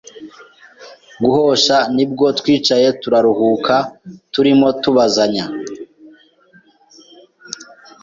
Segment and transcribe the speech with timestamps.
[1.23, 3.75] guhosha nibwo twicaye turaruhuka
[4.33, 5.45] turimo tubazanya